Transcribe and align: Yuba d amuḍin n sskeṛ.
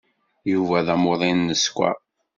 Yuba 0.51 0.77
d 0.85 0.87
amuḍin 0.93 1.39
n 1.43 1.55
sskeṛ. 1.63 1.97